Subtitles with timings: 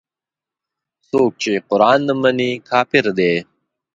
[1.09, 3.33] څوک چې قران نه مني کافر دی.